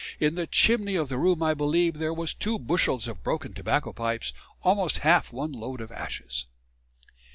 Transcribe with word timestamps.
In 0.19 0.33
the 0.33 0.47
chimney 0.47 0.95
of 0.95 1.09
the 1.09 1.19
room 1.19 1.43
I 1.43 1.53
believe 1.53 1.99
there 1.99 2.11
was 2.11 2.33
two 2.33 2.57
bushels 2.57 3.07
of 3.07 3.21
broken 3.21 3.53
tobacco 3.53 3.93
pipes, 3.93 4.33
almost 4.63 4.97
half 5.05 5.31
one 5.31 5.51
load 5.51 5.79
of 5.79 5.91
ashes." 5.91 6.47